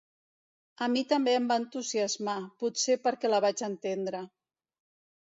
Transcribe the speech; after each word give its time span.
A 0.85 0.85
mi 0.93 1.01
també 1.11 1.35
em 1.39 1.49
va 1.51 1.57
entusiasmar, 1.61 2.35
potser 2.63 2.97
perquè 3.05 3.31
la 3.33 3.43
vaig 3.47 3.63
entendre. 3.69 4.23